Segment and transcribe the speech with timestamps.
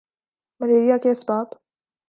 [0.61, 1.47] malaria کے اسباب